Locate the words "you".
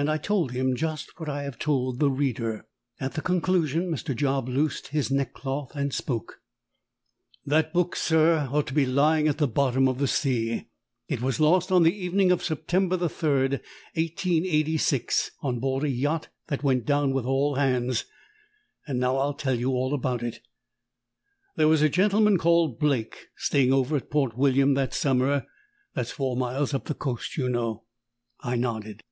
19.58-19.70, 27.36-27.48